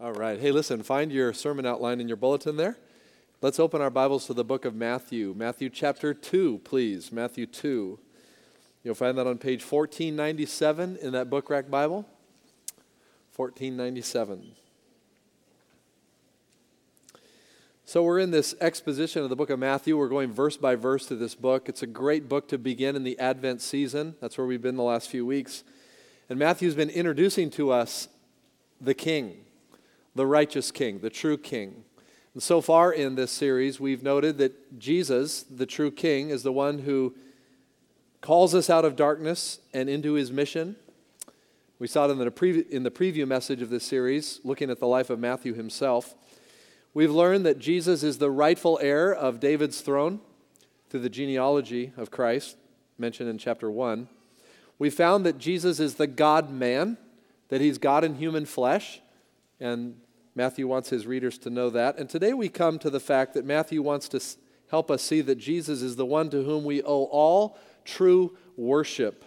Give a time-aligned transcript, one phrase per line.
[0.00, 0.40] All right.
[0.40, 2.76] Hey, listen, find your sermon outline in your bulletin there.
[3.40, 5.34] Let's open our Bibles to the book of Matthew.
[5.36, 7.12] Matthew chapter 2, please.
[7.12, 8.00] Matthew 2.
[8.82, 12.08] You'll find that on page 1497 in that book rack Bible.
[13.36, 14.56] 1497.
[17.84, 19.96] So, we're in this exposition of the book of Matthew.
[19.96, 21.68] We're going verse by verse through this book.
[21.68, 24.16] It's a great book to begin in the Advent season.
[24.20, 25.62] That's where we've been the last few weeks.
[26.28, 28.08] And Matthew's been introducing to us
[28.80, 29.44] the King
[30.14, 31.84] the righteous king, the true king.
[32.34, 36.52] And so far in this series, we've noted that Jesus, the true king, is the
[36.52, 37.14] one who
[38.20, 40.76] calls us out of darkness and into his mission.
[41.78, 44.80] We saw it in the, pre- in the preview message of this series, looking at
[44.80, 46.14] the life of Matthew himself.
[46.92, 50.20] We've learned that Jesus is the rightful heir of David's throne
[50.88, 52.56] through the genealogy of Christ,
[52.98, 54.08] mentioned in chapter 1.
[54.78, 56.98] We found that Jesus is the God man,
[57.48, 59.00] that he's God in human flesh,
[59.60, 60.00] and
[60.34, 61.98] Matthew wants his readers to know that.
[61.98, 64.20] And today we come to the fact that Matthew wants to
[64.68, 69.24] help us see that Jesus is the one to whom we owe all true worship.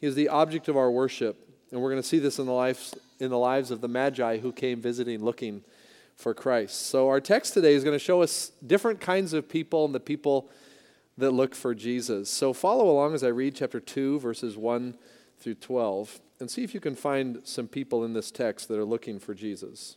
[0.00, 1.48] He is the object of our worship.
[1.70, 4.38] And we're going to see this in the lives, in the lives of the Magi
[4.38, 5.62] who came visiting looking
[6.16, 6.86] for Christ.
[6.86, 10.00] So our text today is going to show us different kinds of people and the
[10.00, 10.50] people
[11.16, 12.28] that look for Jesus.
[12.28, 14.96] So follow along as I read chapter 2, verses 1
[15.38, 18.84] through 12, and see if you can find some people in this text that are
[18.84, 19.96] looking for Jesus.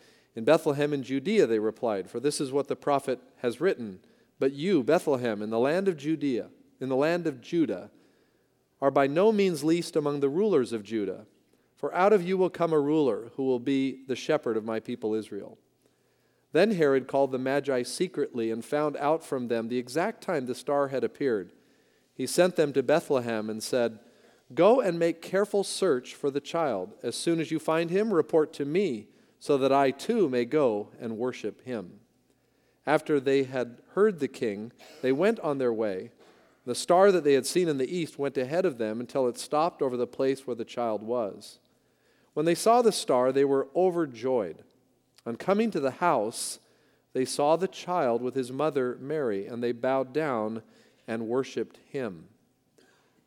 [0.35, 3.99] In Bethlehem in Judea, they replied, for this is what the prophet has written.
[4.39, 6.47] But you, Bethlehem, in the land of Judea,
[6.79, 7.91] in the land of Judah,
[8.81, 11.25] are by no means least among the rulers of Judah.
[11.75, 14.79] For out of you will come a ruler who will be the shepherd of my
[14.79, 15.57] people Israel.
[16.53, 20.55] Then Herod called the Magi secretly and found out from them the exact time the
[20.55, 21.53] star had appeared.
[22.13, 23.99] He sent them to Bethlehem and said,
[24.53, 26.93] Go and make careful search for the child.
[27.03, 29.07] As soon as you find him, report to me
[29.41, 31.93] so that I too may go and worship him.
[32.85, 34.71] After they had heard the king,
[35.01, 36.11] they went on their way.
[36.67, 39.39] The star that they had seen in the east went ahead of them until it
[39.39, 41.57] stopped over the place where the child was.
[42.35, 44.63] When they saw the star, they were overjoyed.
[45.25, 46.59] On coming to the house,
[47.13, 50.61] they saw the child with his mother Mary, and they bowed down
[51.07, 52.25] and worshiped him.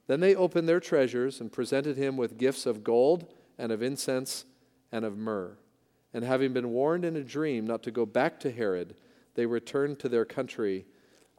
[0.06, 3.26] Then they opened their treasures and presented him with gifts of gold
[3.58, 4.44] and of incense
[4.92, 5.58] and of myrrh.
[6.14, 8.94] And having been warned in a dream not to go back to Herod,
[9.34, 10.86] they returned to their country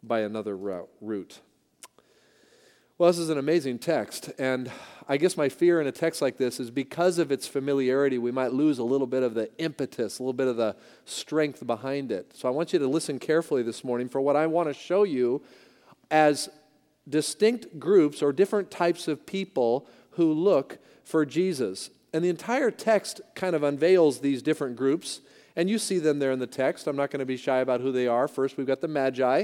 [0.03, 1.39] by another route.
[2.97, 4.31] Well, this is an amazing text.
[4.37, 4.71] And
[5.07, 8.31] I guess my fear in a text like this is because of its familiarity, we
[8.31, 10.75] might lose a little bit of the impetus, a little bit of the
[11.05, 12.31] strength behind it.
[12.35, 15.03] So I want you to listen carefully this morning for what I want to show
[15.03, 15.41] you
[16.11, 16.49] as
[17.07, 21.89] distinct groups or different types of people who look for Jesus.
[22.15, 25.19] And the entire text kind of unveils these different groups,
[25.57, 26.87] and you see them there in the text.
[26.87, 28.29] I'm not going to be shy about who they are.
[28.29, 29.43] First, we've got the Magi,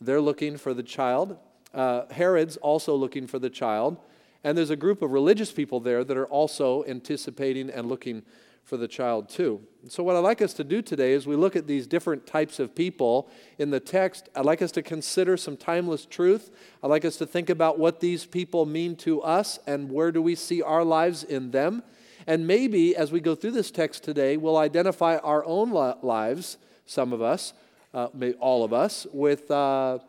[0.00, 1.36] they're looking for the child.
[1.74, 3.96] Uh, Herod's also looking for the child.
[4.44, 8.22] And there's a group of religious people there that are also anticipating and looking
[8.66, 9.60] for the child too.
[9.88, 12.58] So, what I'd like us to do today is we look at these different types
[12.58, 14.28] of people in the text.
[14.34, 16.50] I'd like us to consider some timeless truth.
[16.82, 20.20] I'd like us to think about what these people mean to us and where do
[20.20, 21.84] we see our lives in them.
[22.26, 27.12] And maybe as we go through this text today, we'll identify our own lives, some
[27.12, 27.52] of us,
[27.94, 28.08] uh,
[28.40, 30.00] all of us, with, uh,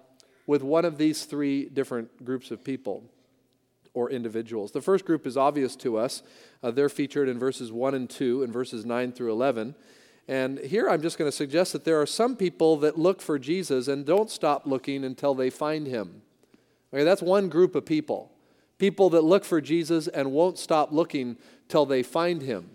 [0.47, 3.03] with one of these three different groups of people
[3.97, 4.71] or individuals.
[4.71, 6.21] The first group is obvious to us.
[6.61, 9.73] Uh, they're featured in verses 1 and 2 and verses 9 through 11.
[10.27, 13.39] And here I'm just going to suggest that there are some people that look for
[13.39, 16.21] Jesus and don't stop looking until they find him.
[16.93, 18.31] Okay, that's one group of people.
[18.77, 21.35] People that look for Jesus and won't stop looking
[21.67, 22.69] till they find him.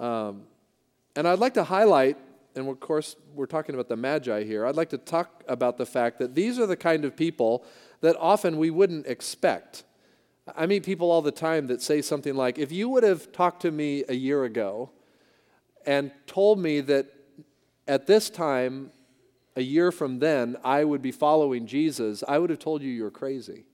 [0.00, 0.42] Um,
[1.14, 2.16] and I'd like to highlight,
[2.56, 4.66] and of course, we're talking about the Magi here.
[4.66, 7.64] I'd like to talk about the fact that these are the kind of people
[8.00, 9.84] that often we wouldn't expect.
[10.56, 13.62] I meet people all the time that say something like, if you would have talked
[13.62, 14.90] to me a year ago
[15.86, 17.06] and told me that
[17.86, 18.90] at this time,
[19.56, 23.10] a year from then, I would be following Jesus, I would have told you you're
[23.10, 23.64] crazy.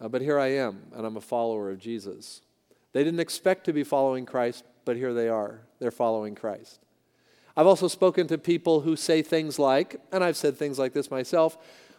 [0.00, 2.40] Uh, but here I am, and I'm a follower of Jesus.
[2.92, 5.60] They didn't expect to be following Christ, but here they are.
[5.78, 6.80] They're following Christ.
[7.56, 11.10] I've also spoken to people who say things like, and I've said things like this
[11.10, 11.58] myself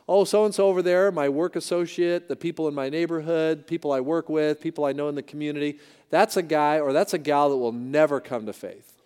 [0.09, 3.91] oh, so and so over there, my work associate, the people in my neighborhood, people
[3.91, 5.77] I work with, people I know in the community,
[6.09, 8.97] that's a guy or that's a gal that will never come to faith.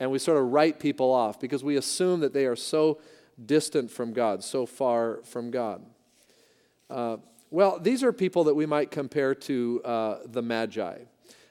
[0.00, 3.00] And we sort of write people off because we assume that they are so
[3.44, 5.84] distant from God, so far from God.
[6.88, 7.18] Uh,
[7.50, 11.00] well, these are people that we might compare to uh, the Magi.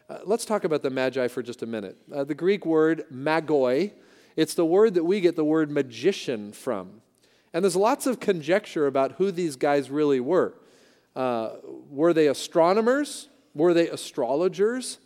[0.09, 1.95] Uh, let's talk about the Magi for just a minute.
[2.11, 3.91] Uh, the Greek word magoi,
[4.35, 7.01] it's the word that we get the word magician from.
[7.53, 10.53] And there's lots of conjecture about who these guys really were.
[11.15, 11.51] Uh,
[11.89, 13.27] were they astronomers?
[13.55, 14.99] Were they astrologers?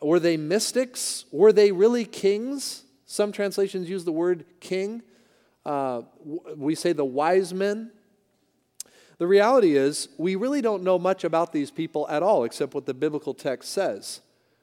[0.00, 1.24] Were they mystics?
[1.32, 2.84] Were they really kings?
[3.06, 5.02] Some translations use the word king.
[5.64, 6.02] Uh,
[6.56, 7.90] we say the wise men.
[9.18, 12.86] The reality is, we really don't know much about these people at all, except what
[12.86, 14.20] the biblical text says.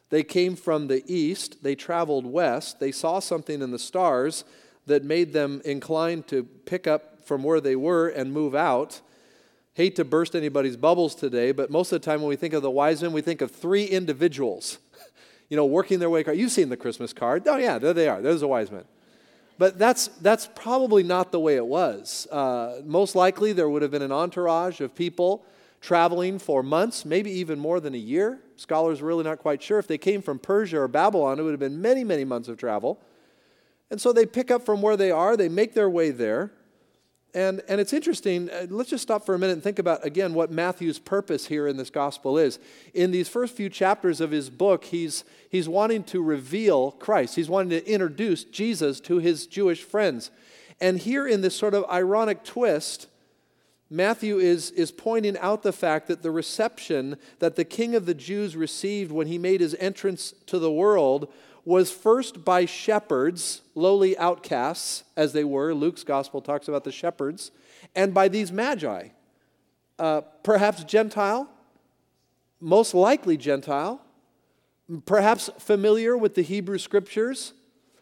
[0.10, 4.44] They came from the east, they traveled west, they saw something in the stars
[4.86, 9.02] that made them inclined to pick up from where they were and move out.
[9.74, 12.62] Hate to burst anybody's bubbles today, but most of the time when we think of
[12.62, 14.78] the wise men, we think of three individuals,
[15.50, 16.24] you know, working their way.
[16.34, 17.48] You've seen the Christmas card.
[17.48, 18.22] Oh, yeah, there they are.
[18.22, 18.84] There's the wise men.
[19.58, 22.28] But that's, that's probably not the way it was.
[22.32, 25.46] Uh, most likely, there would have been an entourage of people
[25.80, 28.40] traveling for months, maybe even more than a year.
[28.56, 29.80] Scholars are really not quite sure.
[29.80, 32.58] If they came from Persia or Babylon, it would have been many, many months of
[32.58, 33.00] travel.
[33.94, 36.50] And so they pick up from where they are, they make their way there.
[37.36, 38.50] And, and it's interesting.
[38.50, 41.68] Uh, let's just stop for a minute and think about, again, what Matthew's purpose here
[41.68, 42.57] in this gospel is.
[42.95, 47.50] In these first few chapters of his book, he's, he's wanting to reveal Christ, he's
[47.50, 50.31] wanting to introduce Jesus to his Jewish friends.
[50.81, 53.06] And here, in this sort of ironic twist,
[53.92, 58.16] Matthew is, is pointing out the fact that the reception that the king of the
[58.16, 61.31] Jews received when he made his entrance to the world
[61.65, 65.74] was first by shepherds, lowly outcasts as they were.
[65.74, 67.51] Luke's gospel talks about the shepherds,
[67.95, 69.10] and by these magi,
[70.00, 71.50] uh, perhaps Gentile,
[72.60, 74.01] most likely Gentile,
[75.06, 77.54] perhaps familiar with the Hebrew scriptures.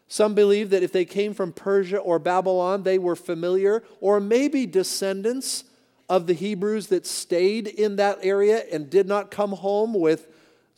[0.07, 4.65] Some believe that if they came from Persia or Babylon, they were familiar, or maybe
[4.65, 5.63] descendants
[6.09, 10.27] of the Hebrews that stayed in that area and did not come home with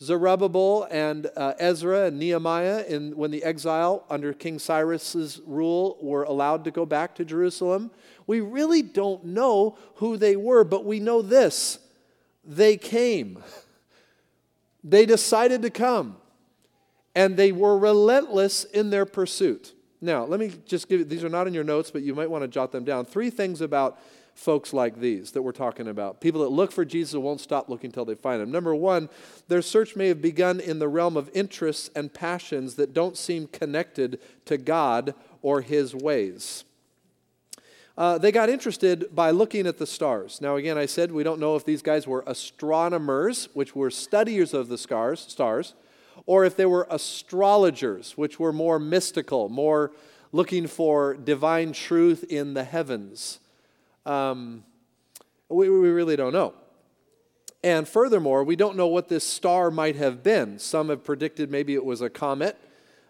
[0.00, 6.24] Zerubbabel and uh, Ezra and Nehemiah, in, when the exile under King Cyrus's rule were
[6.24, 7.90] allowed to go back to Jerusalem.
[8.26, 11.78] We really don't know who they were, but we know this
[12.44, 13.42] they came.
[14.86, 16.18] They decided to come,
[17.14, 19.72] and they were relentless in their pursuit.
[20.02, 22.28] Now, let me just give you, these are not in your notes, but you might
[22.28, 23.06] want to jot them down.
[23.06, 23.98] Three things about
[24.34, 26.20] folks like these that we're talking about.
[26.20, 28.50] People that look for Jesus won't stop looking until they find him.
[28.50, 29.08] Number one,
[29.48, 33.46] their search may have begun in the realm of interests and passions that don't seem
[33.46, 36.64] connected to God or his ways.
[37.96, 40.40] Uh, they got interested by looking at the stars.
[40.40, 44.52] Now, again, I said we don't know if these guys were astronomers, which were studiers
[44.52, 45.74] of the stars, stars,
[46.26, 49.92] or if they were astrologers, which were more mystical, more
[50.32, 53.38] looking for divine truth in the heavens.
[54.06, 54.64] Um,
[55.48, 56.54] we, we really don't know.
[57.62, 60.58] And furthermore, we don't know what this star might have been.
[60.58, 62.58] Some have predicted maybe it was a comet.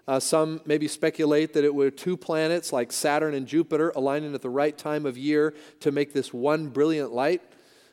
[0.06, 4.42] Uh, some maybe speculate that it were two planets like Saturn and Jupiter aligning at
[4.42, 7.42] the right time of year to make this one brilliant light.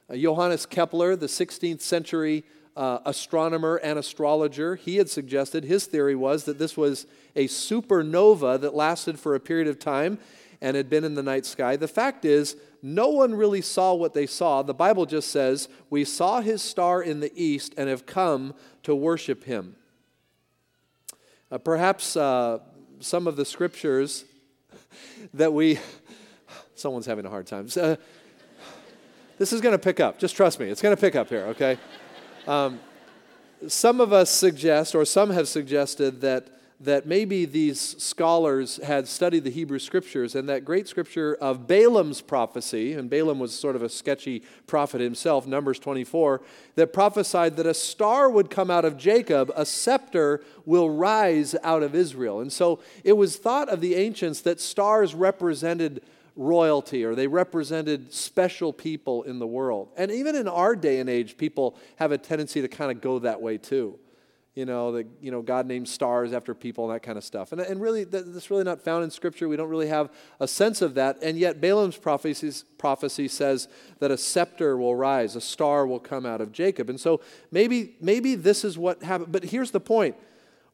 [0.09, 2.43] Uh, Johannes Kepler, the 16th century
[2.75, 8.59] uh, astronomer and astrologer, he had suggested his theory was that this was a supernova
[8.59, 10.19] that lasted for a period of time
[10.61, 11.75] and had been in the night sky.
[11.75, 14.61] The fact is, no one really saw what they saw.
[14.63, 18.95] The Bible just says, We saw his star in the east and have come to
[18.95, 19.75] worship him.
[21.51, 22.59] Uh, perhaps uh,
[22.99, 24.25] some of the scriptures
[25.33, 25.79] that we,
[26.75, 27.67] someone's having a hard time.
[27.75, 27.95] Uh,
[29.37, 30.17] this is going to pick up.
[30.17, 31.77] Just trust me, it's going to pick up here, okay?
[32.47, 32.79] Um,
[33.67, 36.47] some of us suggest, or some have suggested, that
[36.83, 42.21] that maybe these scholars had studied the Hebrew scriptures and that great scripture of Balaam's
[42.21, 46.41] prophecy, and Balaam was sort of a sketchy prophet himself, Numbers 24,
[46.75, 51.83] that prophesied that a star would come out of Jacob, a scepter will rise out
[51.83, 52.39] of Israel.
[52.39, 56.01] And so it was thought of the ancients that stars represented
[56.35, 59.89] royalty or they represented special people in the world.
[59.97, 63.19] And even in our day and age, people have a tendency to kind of go
[63.19, 63.99] that way too
[64.53, 67.53] you know, that, you know, God named stars after people and that kind of stuff.
[67.53, 69.47] And, and really, that's really not found in Scripture.
[69.47, 70.09] We don't really have
[70.41, 71.19] a sense of that.
[71.21, 73.67] And yet, Balaam's prophecy says
[73.99, 76.89] that a scepter will rise, a star will come out of Jacob.
[76.89, 79.31] And so maybe, maybe this is what happened.
[79.31, 80.17] But here's the point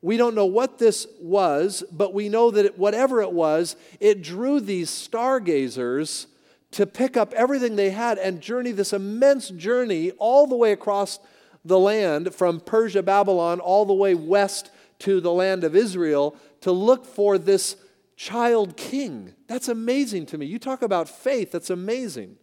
[0.01, 4.24] We don't know what this was, but we know that it, whatever it was, it
[4.24, 6.27] drew these stargazers
[6.72, 11.19] to pick up everything they had and journey this immense journey all the way across
[11.67, 16.71] the land from Persia, Babylon, all the way west to the land of Israel to
[16.71, 17.75] look for this
[18.15, 19.33] child king.
[19.47, 20.45] That's amazing to me.
[20.45, 22.38] You talk about faith, that's amazing.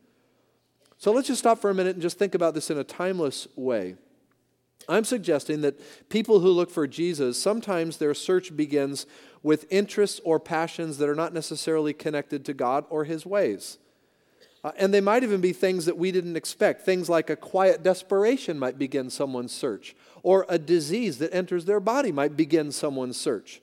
[0.99, 3.49] So let's just stop for a minute and just think about this in a timeless
[3.57, 3.97] way.
[4.89, 9.07] I'm suggesting that people who look for Jesus, sometimes their search begins
[9.43, 13.79] with interests or passions that are not necessarily connected to God or His ways.
[14.65, 16.81] Uh, and they might even be things that we didn't expect.
[16.81, 21.81] Things like a quiet desperation might begin someone's search, or a disease that enters their
[21.81, 23.61] body might begin someone's search,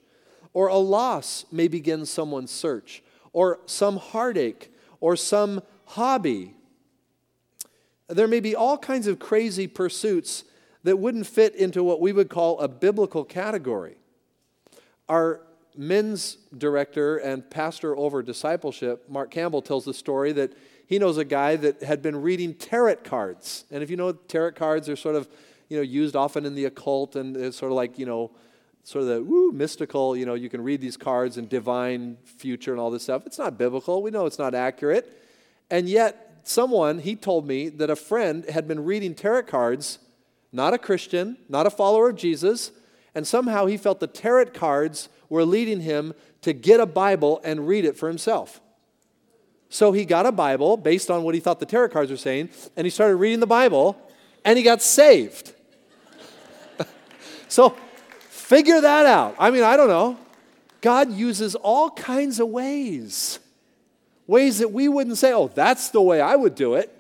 [0.54, 3.02] or a loss may begin someone's search,
[3.34, 6.54] or some heartache, or some hobby.
[8.08, 10.44] There may be all kinds of crazy pursuits
[10.84, 13.96] that wouldn't fit into what we would call a biblical category.
[15.10, 15.42] Our
[15.76, 20.54] men's director and pastor over discipleship, Mark Campbell, tells the story that
[20.92, 23.64] he knows a guy that had been reading tarot cards.
[23.72, 25.30] And if you know tarot cards are sort of,
[25.70, 28.32] you know, used often in the occult and it's sort of like, you know,
[28.84, 32.72] sort of the woo, mystical, you know, you can read these cards and divine future
[32.72, 33.26] and all this stuff.
[33.26, 34.04] It's not biblical.
[34.04, 35.18] We know it's not accurate.
[35.70, 39.98] And yet, someone, he told me that a friend had been reading tarot cards,
[40.52, 42.74] not a Christian, not a follower of Jesus,
[43.16, 47.66] and somehow he felt the tarot cards were leading him to get a Bible and
[47.66, 48.60] read it for himself.
[49.72, 52.50] So he got a Bible based on what he thought the tarot cards were saying,
[52.76, 53.98] and he started reading the Bible,
[54.44, 55.54] and he got saved.
[57.48, 57.70] so
[58.30, 59.34] figure that out.
[59.40, 60.20] I mean, I don't know.
[60.82, 63.40] God uses all kinds of ways,
[64.28, 66.94] ways that we wouldn't say, oh, that's the way I would do it.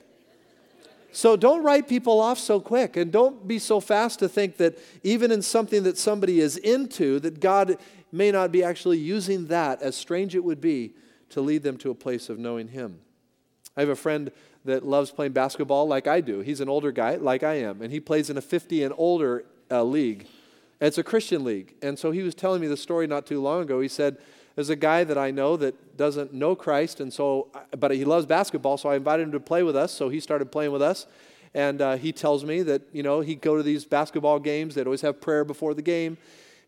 [1.11, 4.79] So don't write people off so quick and don't be so fast to think that
[5.03, 7.77] even in something that somebody is into that God
[8.13, 10.93] may not be actually using that as strange it would be
[11.31, 12.99] to lead them to a place of knowing Him.
[13.75, 14.31] I have a friend
[14.65, 16.41] that loves playing basketball like I do.
[16.41, 19.45] He's an older guy, like I am, and he plays in a 50 and older
[19.69, 20.27] uh, league.
[20.79, 21.73] it's a Christian league.
[21.81, 23.79] And so he was telling me the story not too long ago.
[23.79, 24.17] He said,
[24.55, 27.47] There's a guy that I know that doesn't know Christ, and so,
[27.77, 29.91] but he loves basketball, so I invited him to play with us.
[29.91, 31.07] So he started playing with us.
[31.53, 34.85] And uh, he tells me that, you know, he'd go to these basketball games, they'd
[34.85, 36.17] always have prayer before the game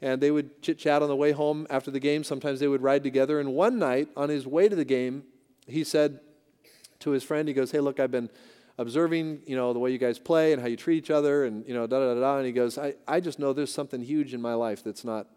[0.03, 2.25] and they would chit chat on the way home after the game.
[2.25, 3.39] Sometimes they would ride together.
[3.39, 5.23] And one night, on his way to the game,
[5.65, 6.19] he said
[6.99, 8.29] to his friend, he goes, Hey, look, I've been
[8.77, 11.65] observing, you know, the way you guys play and how you treat each other and,
[11.65, 12.37] you know, da da da da.
[12.37, 15.27] And he goes, I, I just know there's something huge in my life that's not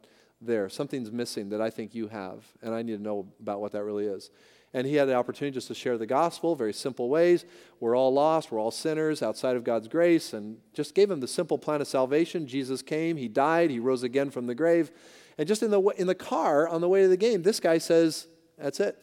[0.41, 0.69] there.
[0.69, 2.45] Something's missing that I think you have.
[2.61, 4.31] And I need to know about what that really is.
[4.75, 7.45] And he had the opportunity just to share the gospel, very simple ways.
[7.81, 11.29] We're all lost, we're all sinners outside of God's grace, and just gave him the
[11.29, 12.47] simple plan of salvation.
[12.47, 14.91] Jesus came, he died, he rose again from the grave.
[15.39, 17.79] And just in the, in the car on the way to the game, this guy
[17.79, 18.27] says,
[18.59, 18.99] That's it.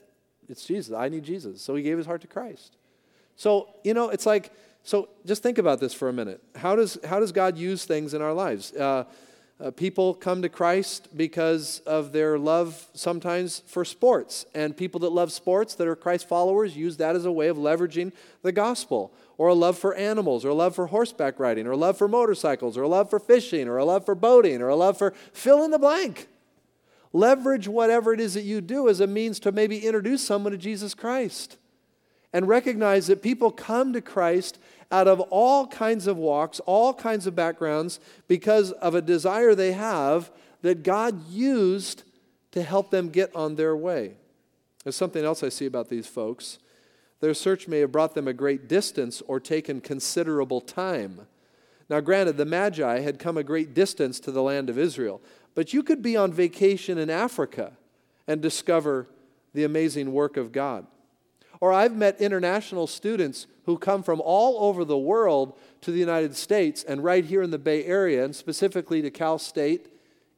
[0.50, 0.94] It's Jesus.
[0.94, 1.62] I need Jesus.
[1.62, 2.78] So he gave his heart to Christ.
[3.36, 4.52] So, you know, it's like,
[4.84, 6.42] so just think about this for a minute.
[6.56, 8.74] How does, how does God use things in our lives?
[8.74, 9.06] Uh,
[9.60, 14.46] uh, people come to Christ because of their love sometimes for sports.
[14.54, 17.58] And people that love sports, that are Christ followers, use that as a way of
[17.58, 19.14] leveraging the gospel.
[19.38, 22.08] Or a love for animals, or a love for horseback riding, or a love for
[22.08, 25.12] motorcycles, or a love for fishing, or a love for boating, or a love for
[25.32, 26.28] fill in the blank.
[27.14, 30.58] Leverage whatever it is that you do as a means to maybe introduce someone to
[30.58, 31.58] Jesus Christ.
[32.32, 34.58] And recognize that people come to Christ
[34.94, 39.72] out of all kinds of walks, all kinds of backgrounds, because of a desire they
[39.72, 40.32] have
[40.62, 42.04] that God used
[42.52, 44.14] to help them get on their way.
[44.84, 46.60] There's something else I see about these folks.
[47.22, 51.22] Their search may have brought them a great distance or taken considerable time.
[51.90, 55.22] Now, granted, the Magi had come a great distance to the land of Israel,
[55.56, 57.72] but you could be on vacation in Africa
[58.28, 59.08] and discover
[59.56, 60.86] the amazing work of God.
[61.64, 66.36] Or I've met international students who come from all over the world to the United
[66.36, 69.88] States and right here in the Bay Area, and specifically to Cal State,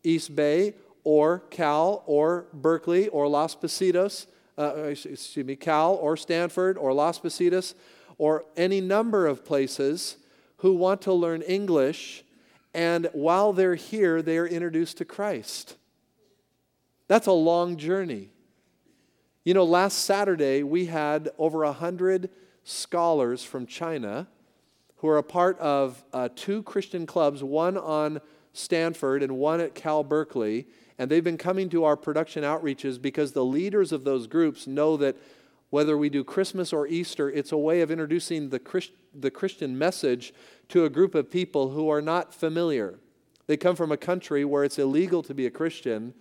[0.03, 4.27] East Bay, or Cal, or Berkeley, or Las Positas,
[4.60, 7.74] uh, excuse me, Cal, or Stanford, or Las Positas,
[8.20, 10.17] or any number of places
[10.58, 12.24] who want to learn English,
[12.72, 15.75] and while they're here, they are introduced to Christ.
[17.08, 18.29] That's a long journey.
[19.45, 22.31] You know, last Saturday we had over 100
[22.63, 24.27] scholars from China
[24.95, 28.21] who are a part of uh, two Christian clubs, one on
[28.53, 30.65] Stanford and one at Cal Berkeley.
[30.97, 34.97] And they've been coming to our production outreaches because the leaders of those groups know
[34.97, 35.15] that
[35.69, 39.77] whether we do Christmas or Easter, it's a way of introducing the, Christ, the Christian
[39.77, 40.33] message
[40.69, 42.97] to a group of people who are not familiar.
[43.45, 46.15] They come from a country where it's illegal to be a Christian,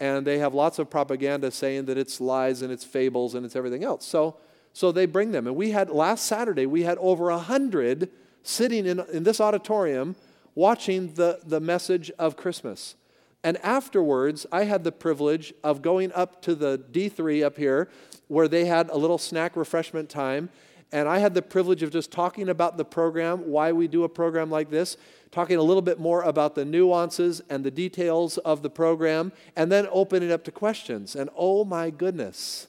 [0.00, 3.56] and they have lots of propaganda saying that it's lies and it's fables and it's
[3.56, 4.06] everything else.
[4.06, 4.36] So,
[4.72, 5.46] so they bring them.
[5.46, 8.10] And we had, last Saturday, we had over a hundred
[8.42, 10.14] sitting in, in this auditorium
[10.54, 12.94] watching the, the message of Christmas.
[13.42, 17.88] And afterwards, I had the privilege of going up to the D3 up here
[18.26, 20.50] where they had a little snack refreshment time.
[20.90, 24.08] And I had the privilege of just talking about the program, why we do a
[24.08, 24.96] program like this,
[25.30, 29.70] talking a little bit more about the nuances and the details of the program, and
[29.70, 31.14] then opening it up to questions.
[31.14, 32.68] And oh my goodness,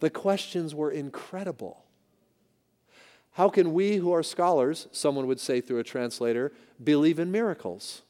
[0.00, 1.84] the questions were incredible.
[3.32, 8.02] How can we who are scholars, someone would say through a translator, believe in miracles?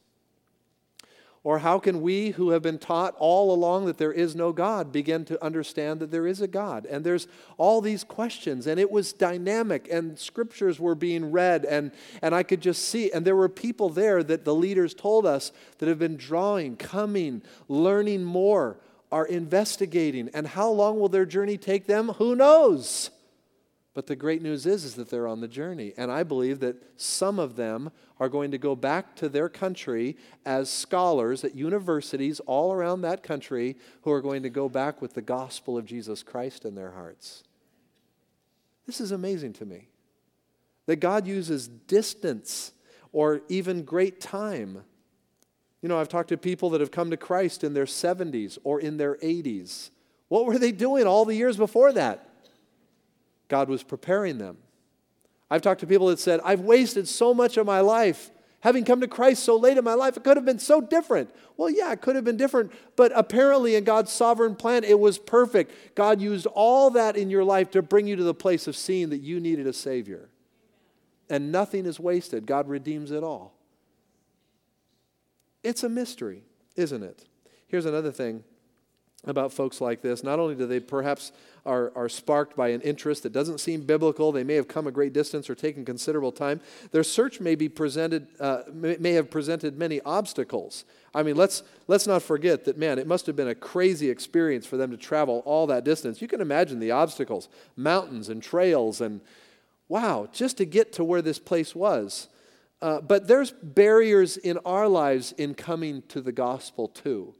[1.45, 4.91] Or how can we who have been taught all along that there is no God
[4.91, 6.87] begin to understand that there is a God?
[6.87, 11.93] And there's all these questions, and it was dynamic, and scriptures were being read, and,
[12.23, 15.53] and I could just see, and there were people there that the leaders told us
[15.79, 18.79] that have been drawing, coming, learning more,
[19.13, 20.31] are investigating.
[20.33, 22.09] And how long will their journey take them?
[22.09, 23.11] Who knows?
[23.95, 25.93] But the great news is, is that they're on the journey.
[25.97, 30.17] And I believe that some of them are going to go back to their country
[30.45, 35.15] as scholars at universities all around that country who are going to go back with
[35.15, 37.45] the gospel of Jesus Christ in their hearts.
[38.85, 39.89] This is amazing to me.
[40.87, 42.73] That God uses distance
[43.13, 44.83] or even great time.
[45.81, 48.81] You know, I've talked to people that have come to Christ in their 70s or
[48.81, 49.91] in their 80s.
[50.29, 52.29] What were they doing all the years before that?
[53.55, 54.57] God was preparing them.
[55.49, 59.01] I've talked to people that said, I've wasted so much of my life having come
[59.01, 60.17] to Christ so late in my life.
[60.17, 61.31] It could have been so different.
[61.57, 65.21] Well, yeah, it could have been different, but apparently in God's sovereign plan, it was
[65.21, 65.95] perfect.
[65.95, 69.11] God used all that in your life to bring you to the place of seeing
[69.11, 70.31] that you needed a Savior.
[71.31, 73.55] And nothing is wasted, God redeems it all.
[75.63, 76.43] It's a mystery,
[76.75, 77.25] isn't it?
[77.69, 78.43] Here's another thing
[79.27, 80.23] about folks like this.
[80.23, 81.33] Not only do they perhaps
[81.67, 84.91] are, are sparked by an interest that doesn't seem biblical, they may have come a
[84.91, 86.61] great distance or taken considerable time.
[86.91, 90.85] Their search may be presented, uh, may, have presented many obstacles.
[91.15, 94.67] I mean, let's let's not forget that man, it must have been a crazy experience
[94.67, 96.21] for them to travel all that distance.
[96.21, 99.21] You can imagine the obstacles, mountains and trails, and
[99.89, 102.29] wow, just to get to where this place was.
[102.83, 107.35] Uh, but there's barriers in our lives in coming to the gospel too.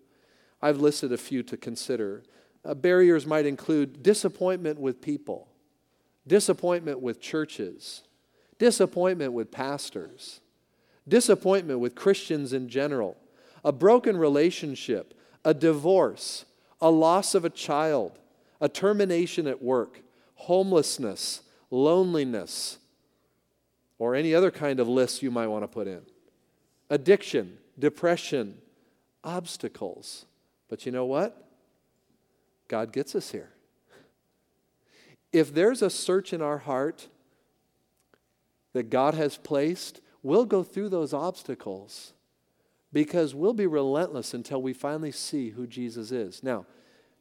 [0.65, 2.23] I've listed a few to consider.
[2.65, 5.47] Uh, barriers might include disappointment with people,
[6.27, 8.01] disappointment with churches,
[8.59, 10.41] disappointment with pastors,
[11.07, 13.19] disappointment with Christians in general,
[13.63, 15.13] a broken relationship,
[15.45, 16.47] a divorce,
[16.81, 18.19] a loss of a child,
[18.59, 20.01] a termination at work,
[20.37, 22.79] homelessness, loneliness,
[23.99, 26.01] or any other kind of list you might want to put in,
[26.89, 28.57] addiction, depression,
[29.23, 30.25] obstacles
[30.75, 31.41] but you know what?
[32.67, 33.51] God gets us here.
[35.33, 37.07] If there's a search in our heart
[38.73, 42.13] that God has placed, we'll go through those obstacles
[42.93, 46.43] because we'll be relentless until we finally see who Jesus is.
[46.43, 46.67] Now,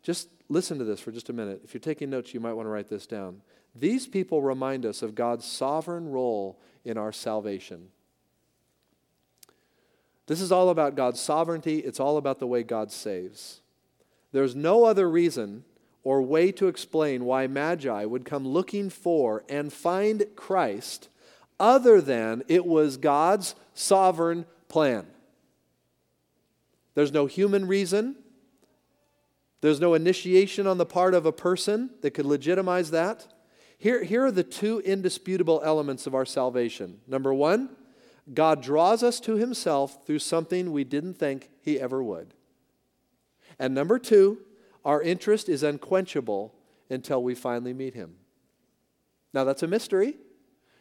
[0.01, 1.61] just listen to this for just a minute.
[1.63, 3.43] If you're taking notes, you might want to write this down.
[3.75, 7.89] These people remind us of God's sovereign role in our salvation.
[10.27, 13.61] This is all about God's sovereignty, it's all about the way God saves.
[14.31, 15.63] There's no other reason
[16.03, 21.09] or way to explain why Magi would come looking for and find Christ
[21.59, 25.05] other than it was God's sovereign plan.
[26.95, 28.15] There's no human reason.
[29.61, 33.27] There's no initiation on the part of a person that could legitimize that.
[33.77, 36.99] Here, here are the two indisputable elements of our salvation.
[37.07, 37.69] Number one,
[38.31, 42.33] God draws us to himself through something we didn't think he ever would.
[43.59, 44.39] And number two,
[44.85, 46.53] our interest is unquenchable
[46.89, 48.15] until we finally meet him.
[49.33, 50.15] Now, that's a mystery.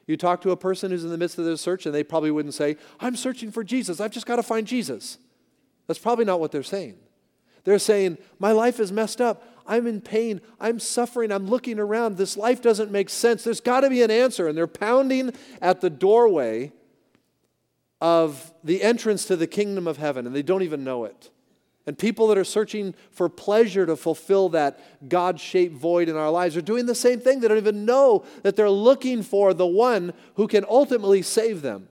[0.06, 2.30] You talk to a person who's in the midst of their search, and they probably
[2.30, 4.00] wouldn't say, I'm searching for Jesus.
[4.00, 5.18] I've just got to find Jesus.
[5.86, 6.96] That's probably not what they're saying.
[7.64, 9.48] They're saying, My life is messed up.
[9.66, 10.40] I'm in pain.
[10.60, 11.30] I'm suffering.
[11.30, 12.16] I'm looking around.
[12.16, 13.44] This life doesn't make sense.
[13.44, 14.48] There's got to be an answer.
[14.48, 16.72] And they're pounding at the doorway
[18.02, 21.30] of the entrance to the kingdom of heaven, and they don't even know it.
[21.86, 26.30] And people that are searching for pleasure to fulfill that God shaped void in our
[26.30, 27.38] lives are doing the same thing.
[27.38, 31.86] They don't even know that they're looking for the one who can ultimately save them.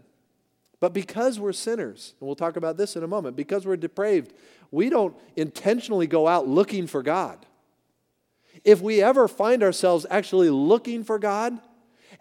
[0.81, 4.33] But because we're sinners, and we'll talk about this in a moment, because we're depraved,
[4.69, 7.45] we don't intentionally go out looking for God.
[8.65, 11.57] If we ever find ourselves actually looking for God,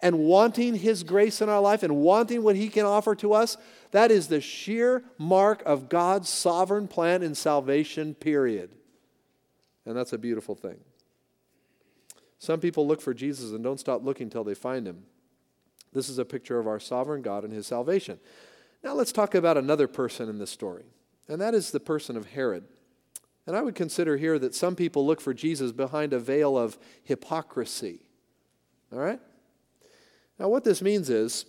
[0.01, 3.57] and wanting His grace in our life and wanting what He can offer to us,
[3.91, 8.71] that is the sheer mark of God's sovereign plan in salvation, period.
[9.85, 10.79] And that's a beautiful thing.
[12.39, 15.03] Some people look for Jesus and don't stop looking till they find Him.
[15.93, 18.19] This is a picture of our sovereign God and His salvation.
[18.83, 20.85] Now let's talk about another person in this story,
[21.27, 22.63] and that is the person of Herod.
[23.45, 26.77] And I would consider here that some people look for Jesus behind a veil of
[27.03, 28.01] hypocrisy.
[28.93, 29.19] All right?
[30.39, 31.45] Now, what this means is,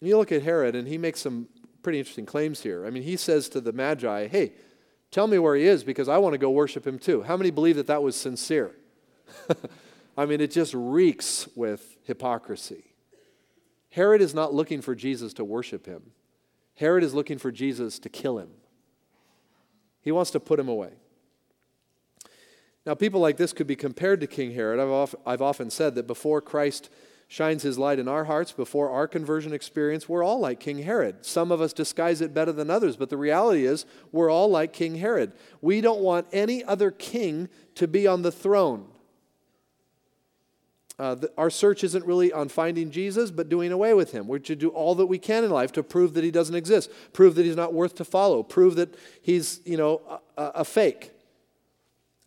[0.00, 1.48] you look at Herod, and he makes some
[1.82, 2.86] pretty interesting claims here.
[2.86, 4.52] I mean, he says to the Magi, Hey,
[5.10, 7.22] tell me where he is because I want to go worship him too.
[7.22, 8.72] How many believe that that was sincere?
[10.16, 12.84] I mean, it just reeks with hypocrisy.
[13.90, 16.12] Herod is not looking for Jesus to worship him,
[16.76, 18.50] Herod is looking for Jesus to kill him.
[20.00, 20.94] He wants to put him away.
[22.84, 24.80] Now, people like this could be compared to King Herod.
[24.80, 26.90] I've, I've often said that before Christ
[27.32, 31.24] shines his light in our hearts before our conversion experience, we're all like King Herod.
[31.24, 34.74] Some of us disguise it better than others, but the reality is we're all like
[34.74, 35.32] King Herod.
[35.62, 38.84] We don't want any other king to be on the throne.
[40.98, 44.28] Uh, the, our search isn't really on finding Jesus, but doing away with him.
[44.28, 46.90] We should do all that we can in life to prove that he doesn't exist,
[47.14, 50.02] prove that he's not worth to follow, prove that he's, you know,
[50.36, 51.11] a, a fake.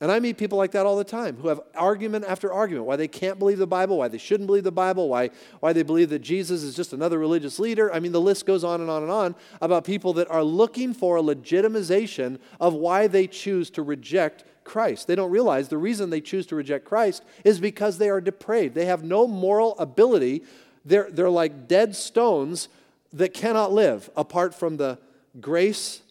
[0.01, 2.97] And I meet people like that all the time who have argument after argument why
[2.97, 5.29] they can't believe the Bible, why they shouldn't believe the Bible, why,
[5.61, 7.93] why they believe that Jesus is just another religious leader.
[7.93, 10.93] I mean, the list goes on and on and on about people that are looking
[10.93, 15.07] for a legitimization of why they choose to reject Christ.
[15.07, 18.75] They don't realize the reason they choose to reject Christ is because they are depraved.
[18.75, 20.43] They have no moral ability.
[20.83, 22.67] They're, they're like dead stones
[23.13, 24.99] that cannot live apart from the
[25.39, 26.01] grace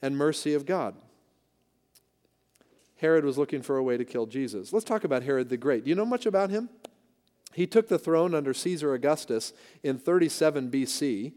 [0.00, 0.94] and mercy of God.
[3.02, 4.72] Herod was looking for a way to kill Jesus.
[4.72, 5.82] Let's talk about Herod the Great.
[5.82, 6.70] Do you know much about him?
[7.52, 11.32] He took the throne under Caesar Augustus in 37 BC.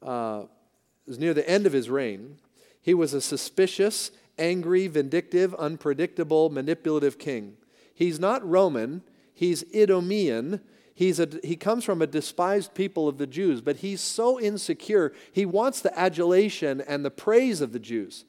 [0.00, 2.36] Uh, it was near the end of his reign.
[2.80, 7.56] He was a suspicious, angry, vindictive, unpredictable, manipulative king.
[7.92, 9.02] He's not Roman,
[9.34, 10.60] he's Idumean.
[10.94, 15.12] He's a, he comes from a despised people of the Jews, but he's so insecure,
[15.32, 18.24] he wants the adulation and the praise of the Jews.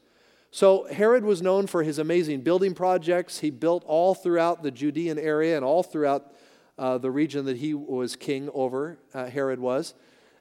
[0.53, 3.39] So Herod was known for his amazing building projects.
[3.39, 6.31] He built all throughout the Judean area and all throughout
[6.77, 9.95] uh, the region that he was king over, uh, Herod was.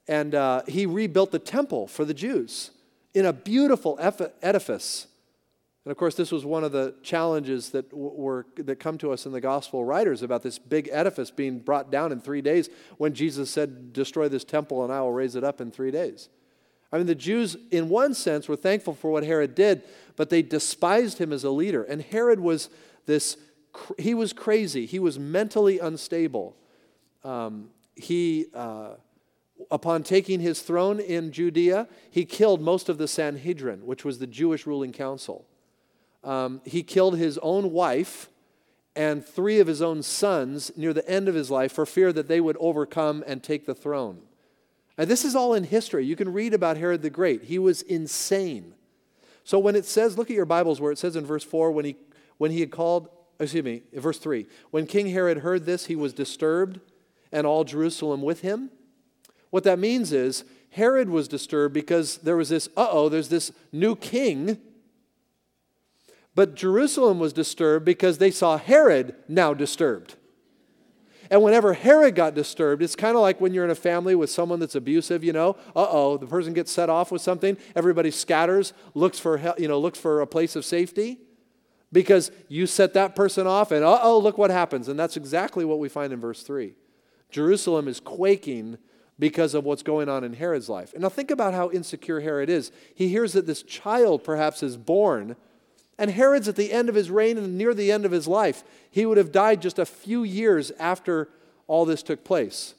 [0.07, 2.73] And uh, he rebuilt the temple for the Jews
[3.15, 3.99] in a beautiful
[4.43, 5.07] edifice.
[5.87, 9.25] And of course, this was one of the challenges that, were, that come to us
[9.25, 13.15] in the gospel writers about this big edifice being brought down in three days when
[13.15, 16.29] Jesus said, Destroy this temple and I will raise it up in three days.
[16.93, 19.83] I mean, the Jews, in one sense, were thankful for what Herod did,
[20.15, 21.83] but they despised him as a leader.
[21.83, 22.69] And Herod was
[23.07, 23.39] this,
[23.99, 24.85] he was crazy.
[24.85, 26.55] He was mentally unstable.
[27.25, 28.91] Um, he, uh,
[29.71, 34.27] upon taking his throne in Judea, he killed most of the Sanhedrin, which was the
[34.27, 35.47] Jewish ruling council.
[36.23, 38.29] Um, he killed his own wife
[38.95, 42.29] and three of his own sons near the end of his life for fear that
[42.29, 44.21] they would overcome and take the throne.
[45.03, 46.07] And this is all in history.
[46.07, 47.43] You can read about Herod the Great.
[47.43, 48.73] He was insane.
[49.43, 51.85] So when it says, look at your Bibles where it says in verse 4, when
[51.85, 51.97] he,
[52.39, 53.09] when he had called,
[53.41, 56.79] excuse me, verse 3, when King Herod heard this, he was disturbed,
[57.33, 58.71] and all Jerusalem with him.
[59.51, 63.51] What that means is Herod was disturbed because there was this, uh oh, there's this
[63.73, 64.59] new king.
[66.37, 70.15] But Jerusalem was disturbed because they saw Herod now disturbed.
[71.33, 74.29] And whenever Herod got disturbed, it's kind of like when you're in a family with
[74.29, 78.11] someone that's abusive, you know, uh oh, the person gets set off with something, everybody
[78.11, 81.21] scatters, looks for, you know, looks for a place of safety
[81.91, 84.89] because you set that person off and uh oh, look what happens.
[84.89, 86.75] And that's exactly what we find in verse 3.
[87.31, 88.77] Jerusalem is quaking
[89.19, 90.93] because of what's going on in Herod's life.
[90.93, 92.73] And now think about how insecure Herod is.
[92.95, 95.37] He hears that this child perhaps is born
[96.03, 98.65] and Herod's at the end of his reign and near the end of his life.
[98.91, 101.29] He would have died just a few years after
[101.69, 102.75] all this took place.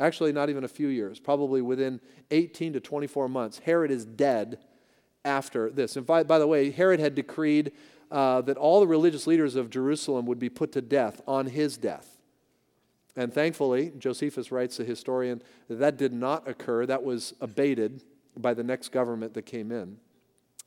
[0.00, 3.58] Actually, not even a few years, probably within 18 to 24 months.
[3.58, 4.60] Herod is dead
[5.26, 5.96] after this.
[5.96, 7.72] And by, by the way, Herod had decreed
[8.10, 11.76] uh, that all the religious leaders of Jerusalem would be put to death on his
[11.76, 12.16] death.
[13.14, 16.86] And thankfully, Josephus writes, the historian, that that did not occur.
[16.86, 18.02] That was abated
[18.38, 19.98] by the next government that came in.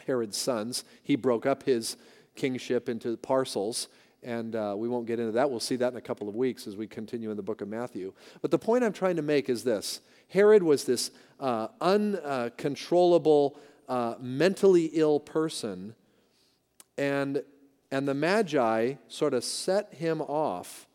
[0.05, 0.83] Herod's sons.
[1.03, 1.97] He broke up his
[2.35, 3.87] kingship into parcels,
[4.23, 5.49] and uh, we won't get into that.
[5.49, 7.67] We'll see that in a couple of weeks as we continue in the book of
[7.67, 8.13] Matthew.
[8.41, 13.57] But the point I'm trying to make is this Herod was this uh, uncontrollable,
[13.87, 15.95] uh, mentally ill person,
[16.97, 17.43] and,
[17.91, 20.87] and the Magi sort of set him off.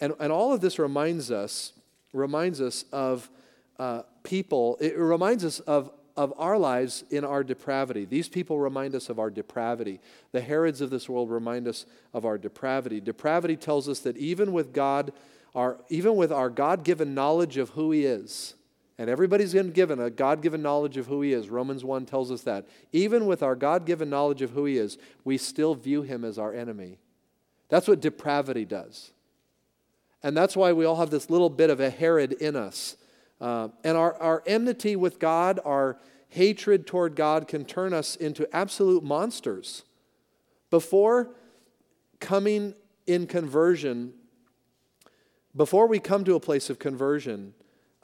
[0.00, 1.72] And, and all of this reminds us,
[2.12, 3.30] reminds us of
[3.78, 8.04] uh, people, it reminds us of, of our lives in our depravity.
[8.04, 10.00] These people remind us of our depravity.
[10.32, 13.00] The Herods of this world remind us of our depravity.
[13.00, 15.12] Depravity tells us that even with God,
[15.54, 18.54] our, even with our God given knowledge of who He is,
[18.98, 21.48] and everybody's been given a God given knowledge of who He is.
[21.48, 22.66] Romans 1 tells us that.
[22.92, 26.38] Even with our God given knowledge of who He is, we still view Him as
[26.38, 26.98] our enemy.
[27.68, 29.12] That's what depravity does.
[30.22, 32.96] And that's why we all have this little bit of a Herod in us.
[33.42, 38.48] Uh, and our, our enmity with God, our hatred toward God, can turn us into
[38.54, 39.82] absolute monsters.
[40.70, 41.34] Before
[42.20, 42.74] coming
[43.04, 44.12] in conversion,
[45.56, 47.52] before we come to a place of conversion,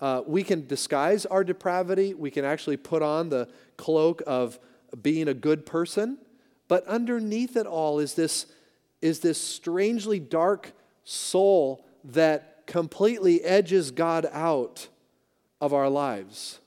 [0.00, 2.14] uh, we can disguise our depravity.
[2.14, 4.58] We can actually put on the cloak of
[5.00, 6.18] being a good person.
[6.66, 8.46] But underneath it all is this,
[9.00, 10.72] is this strangely dark
[11.04, 14.88] soul that completely edges God out
[15.60, 16.60] of our lives.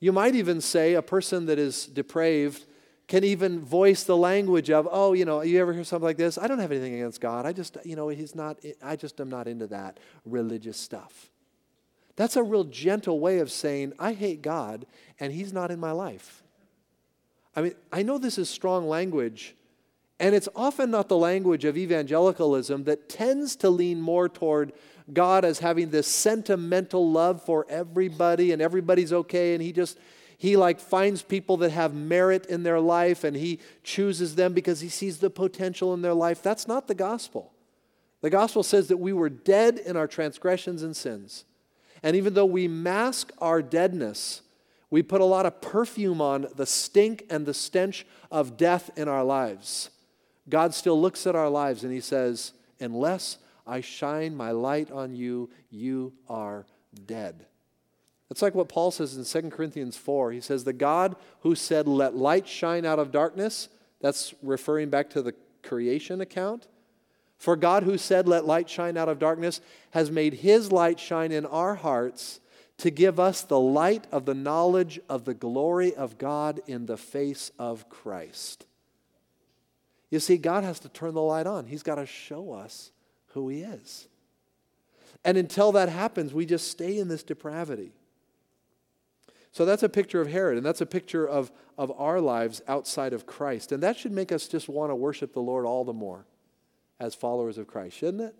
[0.00, 2.64] You might even say a person that is depraved
[3.08, 6.36] can even voice the language of, oh, you know, you ever hear something like this?
[6.36, 7.46] I don't have anything against God.
[7.46, 11.30] I just, you know, he's not, I just am not into that religious stuff.
[12.16, 14.86] That's a real gentle way of saying, I hate God
[15.18, 16.42] and he's not in my life.
[17.56, 19.56] I mean, I know this is strong language,
[20.20, 24.72] and it's often not the language of evangelicalism that tends to lean more toward
[25.12, 29.98] God as having this sentimental love for everybody and everybody's okay and he just
[30.38, 34.80] he like finds people that have merit in their life and he chooses them because
[34.80, 36.42] he sees the potential in their life.
[36.42, 37.52] That's not the gospel.
[38.20, 41.44] The gospel says that we were dead in our transgressions and sins.
[42.04, 44.42] And even though we mask our deadness,
[44.90, 49.08] we put a lot of perfume on the stink and the stench of death in
[49.08, 49.90] our lives.
[50.48, 55.14] God still looks at our lives and he says, Unless I shine my light on
[55.14, 56.66] you, you are
[57.06, 57.46] dead.
[58.30, 60.32] It's like what Paul says in 2 Corinthians 4.
[60.32, 63.68] He says, The God who said, Let light shine out of darkness,
[64.00, 66.66] that's referring back to the creation account.
[67.38, 71.30] For God who said, Let light shine out of darkness, has made his light shine
[71.30, 72.40] in our hearts
[72.78, 76.96] to give us the light of the knowledge of the glory of God in the
[76.96, 78.66] face of Christ.
[80.10, 82.92] You see, God has to turn the light on, He's got to show us
[83.28, 84.08] who He is.
[85.24, 87.92] And until that happens, we just stay in this depravity.
[89.52, 93.12] So that's a picture of Herod, and that's a picture of, of our lives outside
[93.12, 93.72] of Christ.
[93.72, 96.26] And that should make us just want to worship the Lord all the more
[97.00, 98.34] as followers of Christ, shouldn't it?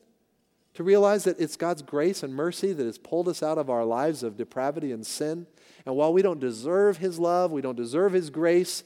[0.74, 3.84] To realize that it's God's grace and mercy that has pulled us out of our
[3.84, 5.46] lives of depravity and sin.
[5.86, 8.84] And while we don't deserve His love, we don't deserve His grace,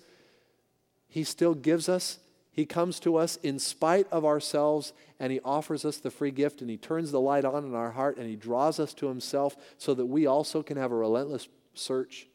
[1.08, 2.18] He still gives us
[2.52, 6.60] he comes to us in spite of ourselves and He offers us the free gift
[6.60, 9.56] and He turns the light on in our heart and He draws us to Himself
[9.78, 12.28] so that we also can have a relentless search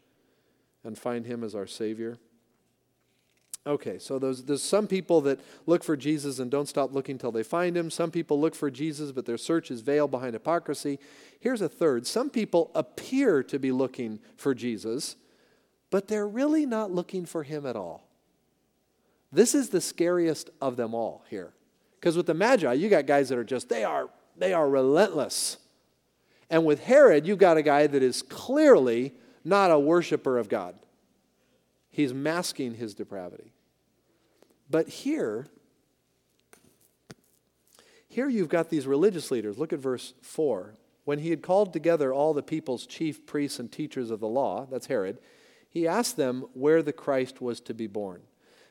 [0.84, 2.18] and find Him as our Savior.
[3.68, 7.34] Okay, so there's, there's some people that look for Jesus and don't stop looking till
[7.34, 7.92] they find Him.
[7.92, 11.00] Some people look for Jesus, but their search is veiled behind hypocrisy.
[11.40, 15.16] Here's a third some people appear to be looking for Jesus,
[15.92, 18.08] but they're really not looking for Him at all.
[19.38, 21.54] This is the scariest of them all here.
[22.00, 25.58] Because with the Magi, you got guys that are just, they are, they are relentless.
[26.50, 30.74] And with Herod, you've got a guy that is clearly not a worshiper of God.
[31.92, 33.54] He's masking his depravity.
[34.72, 35.46] But here,
[38.10, 39.60] here you've got these religious leaders.
[39.60, 40.74] Look at verse 4.
[41.06, 44.66] When he had called together all the people's chief priests and teachers of the law,
[44.66, 45.20] that's Herod,
[45.70, 48.24] he asked them where the Christ was to be born.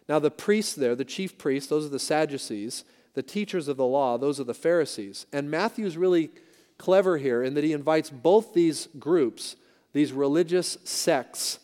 [0.09, 2.85] Now, the priests there, the chief priests, those are the Sadducees.
[3.15, 5.27] The teachers of the law, those are the Pharisees.
[5.33, 6.31] And Matthew's really
[6.79, 9.57] clever here in that he invites both these groups,
[9.95, 11.59] these religious sects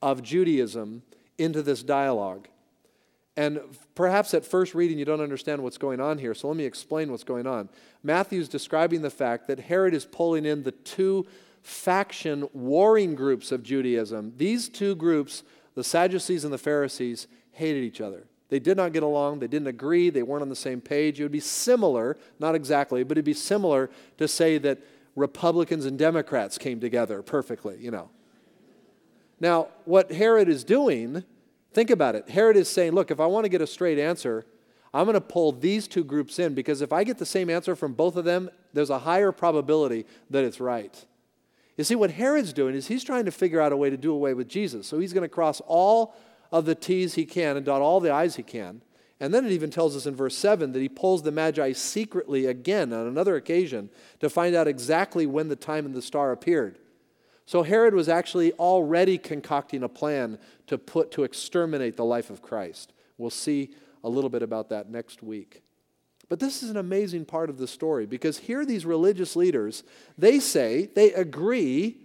[0.00, 1.02] of Judaism,
[1.38, 2.46] into this dialogue.
[3.36, 3.60] And
[3.94, 7.10] perhaps at first reading, you don't understand what's going on here, so let me explain
[7.10, 7.68] what's going on.
[8.02, 11.26] Matthew's describing the fact that Herod is pulling in the two
[11.62, 14.34] faction warring groups of Judaism.
[14.36, 15.42] These two groups,
[15.74, 18.26] the Sadducees and the Pharisees, hated each other.
[18.48, 19.38] They did not get along.
[19.38, 20.10] They didn't agree.
[20.10, 21.18] They weren't on the same page.
[21.18, 23.88] It would be similar, not exactly, but it'd be similar
[24.18, 24.78] to say that
[25.16, 28.10] Republicans and Democrats came together perfectly, you know.
[29.40, 31.24] Now, what Herod is doing,
[31.72, 32.28] think about it.
[32.28, 34.44] Herod is saying, look, if I want to get a straight answer,
[34.94, 37.74] I'm going to pull these two groups in because if I get the same answer
[37.74, 41.04] from both of them, there's a higher probability that it's right.
[41.76, 44.12] You see, what Herod's doing is he's trying to figure out a way to do
[44.12, 44.86] away with Jesus.
[44.86, 46.14] So he's going to cross all
[46.52, 48.82] of the T's he can and dot all the I's he can.
[49.18, 52.46] And then it even tells us in verse 7 that he pulls the Magi secretly
[52.46, 53.88] again on another occasion
[54.20, 56.78] to find out exactly when the time and the star appeared.
[57.46, 62.42] So Herod was actually already concocting a plan to put to exterminate the life of
[62.42, 62.92] Christ.
[63.16, 63.70] We'll see
[64.02, 65.62] a little bit about that next week.
[66.28, 69.84] But this is an amazing part of the story because here these religious leaders,
[70.16, 71.96] they say, they agree.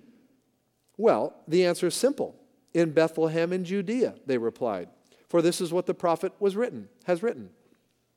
[0.98, 2.36] Well, the answer is simple.
[2.74, 4.90] In Bethlehem in Judea, they replied.
[5.30, 7.50] For this is what the prophet was written, has written.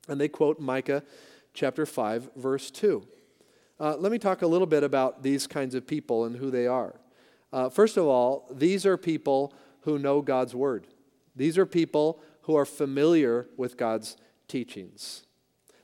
[0.08, 1.02] And they quote Micah
[1.54, 3.06] chapter 5, verse 2.
[3.78, 6.66] Uh, let me talk a little bit about these kinds of people and who they
[6.66, 7.00] are.
[7.52, 10.86] Uh, first of all, these are people who know God's word.
[11.34, 14.16] These are people who are familiar with God's
[14.48, 15.24] teachings.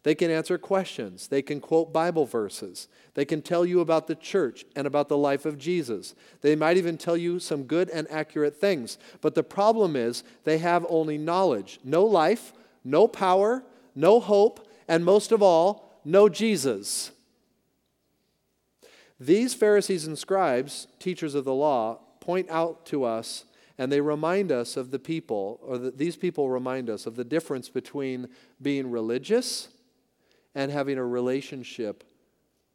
[0.07, 1.27] They can answer questions.
[1.27, 2.87] They can quote Bible verses.
[3.15, 6.15] They can tell you about the church and about the life of Jesus.
[6.43, 8.99] They might even tell you some good and accurate things.
[9.21, 12.53] But the problem is they have only knowledge, no life,
[12.85, 13.65] no power,
[13.97, 17.11] no hope, and most of all, no Jesus.
[19.19, 23.45] These Pharisees and scribes, teachers of the law, point out to us
[23.77, 27.25] and they remind us of the people, or the, these people remind us of the
[27.25, 28.29] difference between
[28.63, 29.71] being religious
[30.57, 32.03] and having a relationship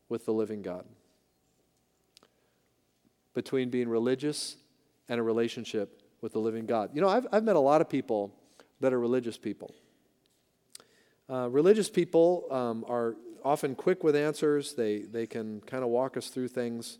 [0.08, 0.86] with the living God.
[3.34, 4.56] Between being religious
[5.10, 6.92] and a relationship with the living God.
[6.94, 8.36] You know, I've, I've met a lot of people
[8.82, 9.74] that are religious people.
[11.28, 16.16] Uh, religious people um, are often quick with answers, they, they can kind of walk
[16.18, 17.00] us through things.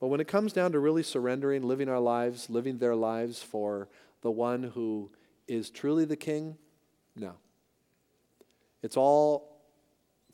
[0.00, 3.90] But when it comes down to really surrendering, living our lives, living their lives for
[4.22, 5.10] the one who
[5.46, 6.56] is truly the king,
[7.14, 7.34] no.
[8.82, 9.53] It's all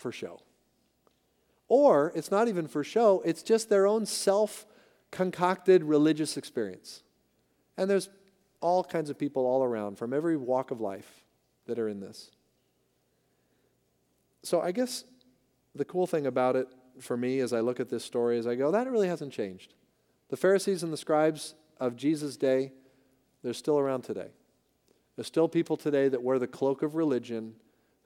[0.01, 0.41] for show.
[1.69, 4.67] Or it's not even for show, it's just their own self
[5.11, 7.03] concocted religious experience.
[7.77, 8.09] And there's
[8.61, 11.25] all kinds of people all around from every walk of life
[11.67, 12.31] that are in this.
[14.43, 15.05] So I guess
[15.75, 16.69] the cool thing about it
[17.01, 19.75] for me as I look at this story is I go, that really hasn't changed.
[20.29, 22.73] The Pharisees and the scribes of Jesus' day,
[23.43, 24.29] they're still around today.
[25.17, 27.55] There's still people today that wear the cloak of religion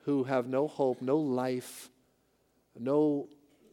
[0.05, 1.89] who have no hope, no life,
[2.79, 3.27] no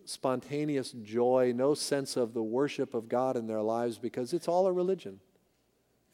[0.06, 4.66] spontaneous joy, no sense of the worship of God in their lives because it's all
[4.66, 5.20] a religion.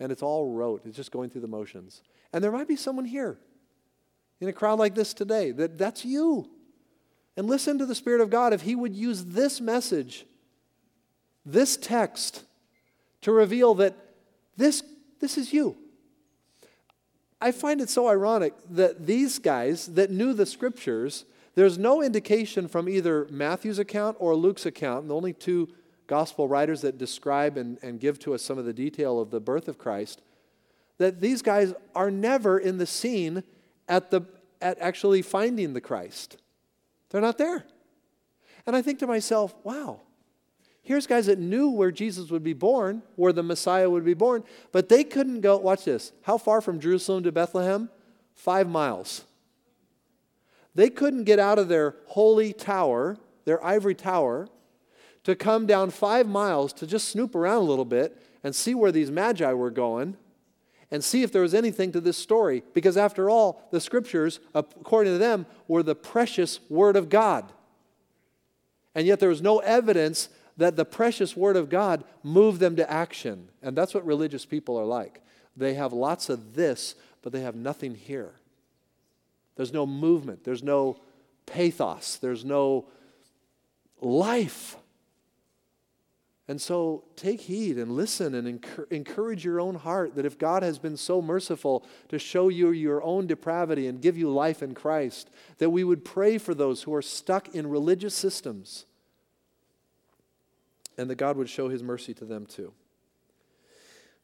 [0.00, 0.82] And it's all rote.
[0.84, 2.02] It's just going through the motions.
[2.32, 3.38] And there might be someone here
[4.40, 6.50] in a crowd like this today that that's you.
[7.36, 10.26] And listen to the Spirit of God if He would use this message,
[11.46, 12.42] this text,
[13.22, 13.96] to reveal that
[14.56, 14.82] this,
[15.20, 15.76] this is you.
[17.40, 21.24] I find it so ironic that these guys that knew the scriptures,
[21.54, 25.68] there's no indication from either Matthew's account or Luke's account, the only two
[26.08, 29.40] gospel writers that describe and, and give to us some of the detail of the
[29.40, 30.22] birth of Christ,
[30.96, 33.44] that these guys are never in the scene
[33.88, 34.22] at, the,
[34.60, 36.38] at actually finding the Christ.
[37.10, 37.64] They're not there.
[38.66, 40.00] And I think to myself, wow,
[40.88, 44.42] Here's guys that knew where Jesus would be born, where the Messiah would be born,
[44.72, 45.58] but they couldn't go.
[45.58, 46.12] Watch this.
[46.22, 47.90] How far from Jerusalem to Bethlehem?
[48.34, 49.26] Five miles.
[50.74, 54.48] They couldn't get out of their holy tower, their ivory tower,
[55.24, 58.90] to come down five miles to just snoop around a little bit and see where
[58.90, 60.16] these magi were going
[60.90, 62.62] and see if there was anything to this story.
[62.72, 67.52] Because after all, the scriptures, according to them, were the precious word of God.
[68.94, 72.90] And yet there was no evidence that the precious Word of God moved them to
[72.90, 73.48] action.
[73.62, 75.22] And that's what religious people are like.
[75.56, 78.32] They have lots of this, but they have nothing here.
[79.56, 81.00] There's no movement, there's no
[81.46, 82.86] pathos, there's no
[84.00, 84.76] life.
[86.46, 90.78] And so take heed and listen and encourage your own heart that if God has
[90.78, 95.28] been so merciful to show you your own depravity and give you life in Christ,
[95.58, 98.86] that we would pray for those who are stuck in religious systems
[100.98, 102.72] and that God would show his mercy to them too.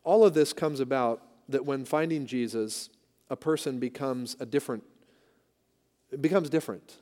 [0.02, 2.90] All of this comes about that when finding Jesus,
[3.30, 4.82] a person becomes a different,
[6.10, 6.96] It becomes different.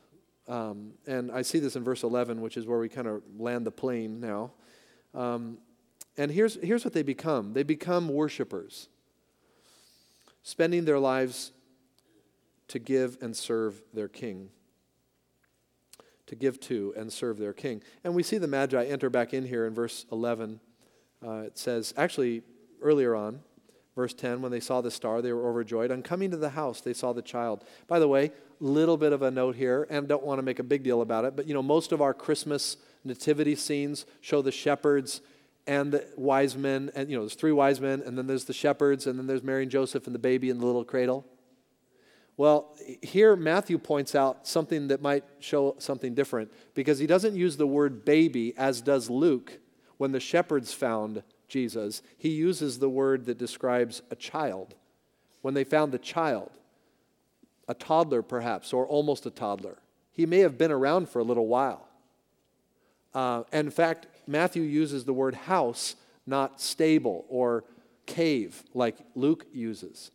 [0.47, 3.65] Um, and I see this in verse 11, which is where we kind of land
[3.65, 4.51] the plane now.
[5.13, 5.57] Um,
[6.17, 8.87] and here's, here's what they become they become worshipers,
[10.43, 11.51] spending their lives
[12.69, 14.49] to give and serve their king
[16.33, 17.81] to give to and serve their king.
[18.03, 20.59] And we see the Magi enter back in here in verse 11.
[21.25, 22.41] Uh, it says, actually,
[22.81, 23.41] earlier on,
[23.95, 25.91] verse 10, when they saw the star, they were overjoyed.
[25.91, 27.63] On coming to the house, they saw the child.
[27.87, 30.63] By the way, little bit of a note here, and don't want to make a
[30.63, 34.51] big deal about it, but you know, most of our Christmas nativity scenes show the
[34.51, 35.21] shepherds
[35.67, 38.53] and the wise men, and you know, there's three wise men, and then there's the
[38.53, 41.25] shepherds, and then there's Mary and Joseph and the baby in the little cradle.
[42.35, 47.57] Well, here Matthew points out something that might show something different because he doesn't use
[47.57, 49.59] the word baby as does Luke
[49.97, 52.01] when the shepherds found Jesus.
[52.17, 54.73] He uses the word that describes a child.
[55.41, 56.49] When they found the child,
[57.67, 59.77] a toddler perhaps, or almost a toddler,
[60.11, 61.87] he may have been around for a little while.
[63.13, 67.63] Uh, in fact, Matthew uses the word house, not stable or
[68.05, 70.11] cave like Luke uses.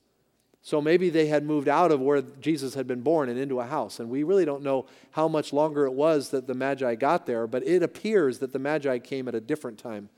[0.69, 3.65] So maybe they had moved out of where Jesus had been born and into a
[3.65, 4.01] house.
[4.01, 7.47] And we really don't know how much longer it was that the Magi got there,
[7.47, 10.11] but it appears that the Magi came at a different time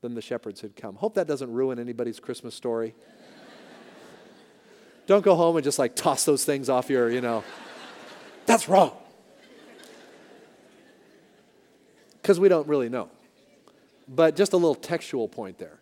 [0.00, 0.96] than the shepherds had come.
[0.96, 2.94] Hope that doesn't ruin anybody's Christmas story.
[5.06, 7.44] don't go home and just like toss those things off your, you know,
[8.46, 8.92] that's wrong.
[12.22, 13.10] Because we don't really know.
[14.08, 15.78] But just a little textual point there.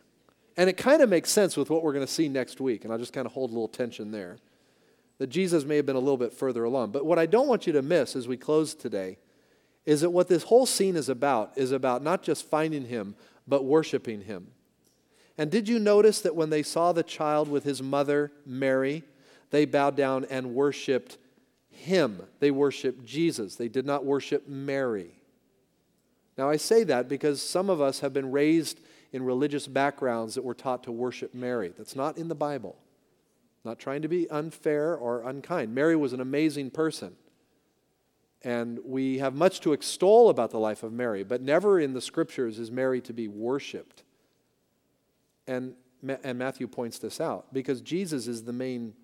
[0.57, 2.93] And it kind of makes sense with what we're going to see next week, and
[2.93, 4.37] I'll just kind of hold a little tension there.
[5.19, 6.91] That Jesus may have been a little bit further along.
[6.91, 9.19] But what I don't want you to miss as we close today
[9.87, 13.15] is that what this whole scene is about is about not just finding him,
[13.47, 14.49] but worshiping him.
[15.39, 19.03] And did you notice that when they saw the child with his mother, Mary,
[19.51, 21.19] they bowed down and worshiped
[21.71, 22.23] him?
[22.41, 23.57] They worshiped Jesus.
[23.57, 25.11] They did not worship Mary.
[26.37, 28.81] Now, I say that because some of us have been raised
[29.13, 31.73] in religious backgrounds that were taught to worship Mary.
[31.77, 32.77] That's not in the Bible.
[33.65, 35.75] Not trying to be unfair or unkind.
[35.75, 37.15] Mary was an amazing person.
[38.43, 42.01] And we have much to extol about the life of Mary, but never in the
[42.01, 44.03] scriptures is Mary to be worshiped.
[45.47, 45.75] And,
[46.25, 48.95] and Matthew points this out because Jesus is the main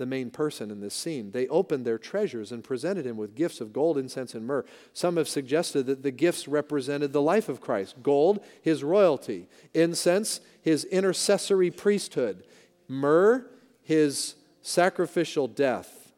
[0.00, 1.30] the main person in this scene.
[1.30, 4.64] They opened their treasures and presented him with gifts of gold, incense, and myrrh.
[4.94, 10.40] Some have suggested that the gifts represented the life of Christ gold, his royalty, incense,
[10.62, 12.44] his intercessory priesthood,
[12.88, 13.44] myrrh,
[13.82, 16.10] his sacrificial death.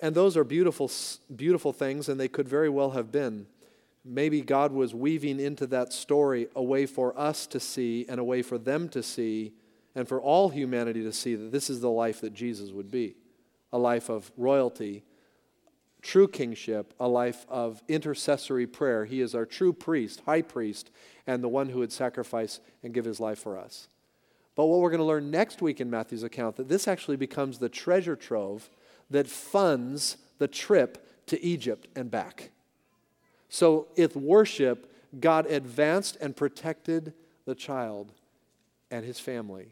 [0.00, 0.90] And those are beautiful,
[1.34, 3.46] beautiful things, and they could very well have been.
[4.04, 8.24] Maybe God was weaving into that story a way for us to see and a
[8.24, 9.52] way for them to see
[9.96, 13.16] and for all humanity to see that this is the life that Jesus would be
[13.72, 15.02] a life of royalty,
[16.00, 19.06] true kingship, a life of intercessory prayer.
[19.06, 20.90] He is our true priest, high priest,
[21.26, 23.88] and the one who would sacrifice and give his life for us.
[24.54, 27.58] But what we're going to learn next week in Matthew's account that this actually becomes
[27.58, 28.70] the treasure trove
[29.10, 32.50] that funds the trip to Egypt and back.
[33.48, 37.14] So, with worship, God advanced and protected
[37.46, 38.12] the child
[38.90, 39.70] and his family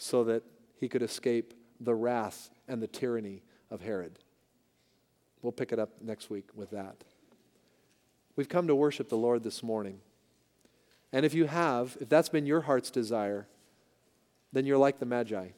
[0.00, 0.42] so that
[0.76, 4.18] he could escape the wrath and the tyranny of Herod.
[5.42, 7.04] We'll pick it up next week with that.
[8.34, 10.00] We've come to worship the Lord this morning.
[11.12, 13.46] And if you have, if that's been your heart's desire,
[14.54, 15.48] then you're like the Magi.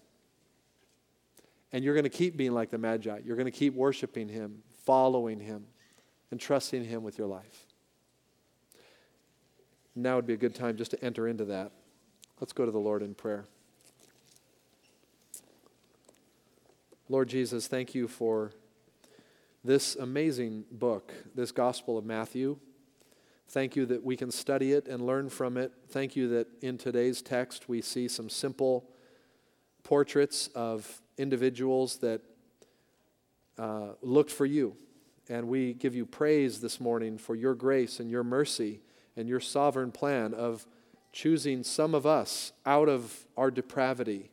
[1.71, 3.21] And you're going to keep being like the Magi.
[3.25, 5.67] You're going to keep worshiping Him, following Him,
[6.33, 7.67] and trusting Him with your life.
[9.95, 11.71] Now would be a good time just to enter into that.
[12.41, 13.45] Let's go to the Lord in prayer.
[17.13, 18.53] Lord Jesus, thank you for
[19.63, 22.59] this amazing book, this Gospel of Matthew.
[23.51, 25.73] Thank you that we can study it and learn from it.
[25.91, 28.89] Thank you that in today's text we see some simple
[29.83, 32.23] portraits of individuals that
[33.59, 34.75] uh, looked for you.
[35.29, 38.81] And we give you praise this morning for your grace and your mercy
[39.19, 40.67] and your sovereign plan of
[41.13, 44.31] choosing some of us out of our depravity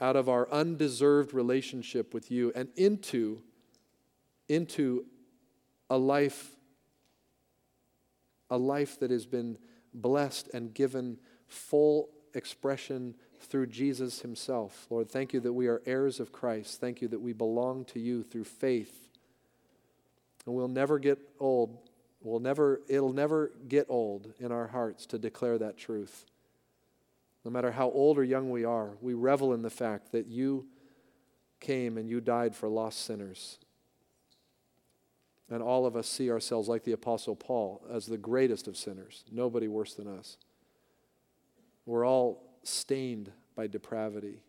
[0.00, 3.42] out of our undeserved relationship with you and into,
[4.48, 5.04] into
[5.90, 6.54] a life
[8.50, 9.58] a life that has been
[9.94, 14.86] blessed and given full expression through Jesus himself.
[14.90, 16.80] Lord, thank you that we are heirs of Christ.
[16.80, 19.08] Thank you that we belong to you through faith.
[20.46, 21.78] And we'll never get old.
[22.20, 26.24] We'll never it'll never get old in our hearts to declare that truth.
[27.48, 30.66] No matter how old or young we are, we revel in the fact that you
[31.60, 33.58] came and you died for lost sinners.
[35.48, 39.24] And all of us see ourselves like the Apostle Paul as the greatest of sinners,
[39.32, 40.36] nobody worse than us.
[41.86, 44.42] We're all stained by depravity.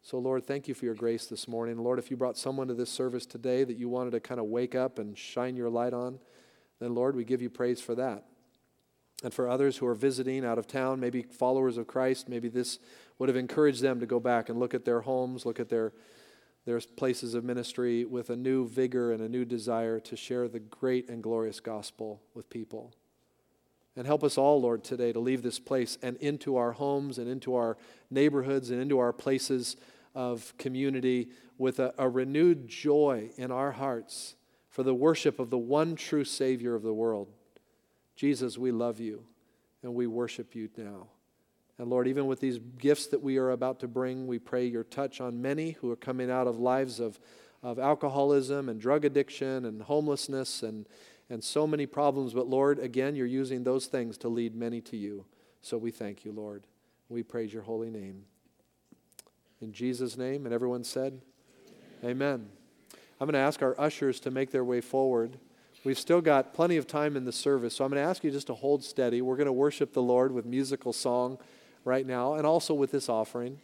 [0.00, 1.76] So, Lord, thank you for your grace this morning.
[1.78, 4.46] Lord, if you brought someone to this service today that you wanted to kind of
[4.46, 6.20] wake up and shine your light on,
[6.78, 8.26] then, Lord, we give you praise for that.
[9.24, 12.78] And for others who are visiting out of town, maybe followers of Christ, maybe this
[13.18, 15.92] would have encouraged them to go back and look at their homes, look at their,
[16.66, 20.60] their places of ministry with a new vigor and a new desire to share the
[20.60, 22.92] great and glorious gospel with people.
[23.96, 27.28] And help us all, Lord, today to leave this place and into our homes and
[27.28, 27.76] into our
[28.10, 29.76] neighborhoods and into our places
[30.14, 34.36] of community with a, a renewed joy in our hearts
[34.68, 37.32] for the worship of the one true Savior of the world.
[38.18, 39.22] Jesus, we love you
[39.82, 41.06] and we worship you now.
[41.78, 44.82] And Lord, even with these gifts that we are about to bring, we pray your
[44.82, 47.20] touch on many who are coming out of lives of,
[47.62, 50.86] of alcoholism and drug addiction and homelessness and
[51.30, 52.32] and so many problems.
[52.32, 55.26] But Lord, again, you're using those things to lead many to you.
[55.60, 56.66] So we thank you, Lord.
[57.08, 58.24] We praise your holy name.
[59.60, 61.20] In Jesus' name, and everyone said,
[62.02, 62.10] Amen.
[62.10, 62.48] Amen.
[63.20, 65.38] I'm going to ask our ushers to make their way forward.
[65.88, 68.30] We've still got plenty of time in the service, so I'm going to ask you
[68.30, 69.22] just to hold steady.
[69.22, 71.38] We're going to worship the Lord with musical song
[71.82, 73.58] right now and also with this offering.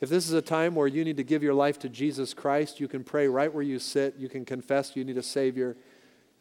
[0.00, 2.78] If this is a time where you need to give your life to Jesus Christ,
[2.78, 4.14] you can pray right where you sit.
[4.16, 5.76] You can confess you need a Savior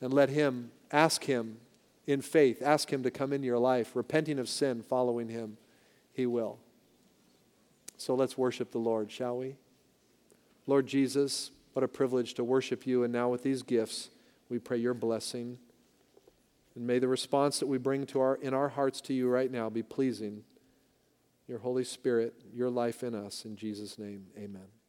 [0.01, 1.57] and let Him, ask Him
[2.05, 5.57] in faith, ask Him to come into your life, repenting of sin, following Him.
[6.13, 6.59] He will.
[7.97, 9.55] So let's worship the Lord, shall we?
[10.67, 13.03] Lord Jesus, what a privilege to worship you.
[13.03, 14.11] And now with these gifts,
[14.51, 15.57] we pray your blessing.
[16.75, 19.49] And may the response that we bring to our, in our hearts to you right
[19.49, 20.43] now be pleasing.
[21.47, 23.45] Your Holy Spirit, your life in us.
[23.45, 24.80] In Jesus' name, amen.